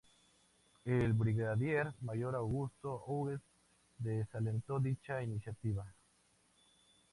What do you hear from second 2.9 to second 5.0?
Hughes desalentó